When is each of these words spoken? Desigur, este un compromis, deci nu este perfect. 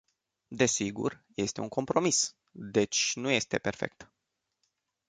Desigur, 0.61 1.23
este 1.35 1.61
un 1.61 1.69
compromis, 1.69 2.35
deci 2.51 3.11
nu 3.15 3.29
este 3.29 3.57
perfect. 3.59 4.11